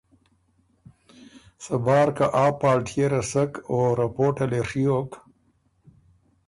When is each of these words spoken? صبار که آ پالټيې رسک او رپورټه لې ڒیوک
صبار 1.65 2.07
که 2.17 2.25
آ 2.43 2.45
پالټيې 2.59 3.05
رسک 3.13 3.51
او 3.69 3.77
رپورټه 4.01 4.45
لې 4.51 4.61
ڒیوک 4.69 5.11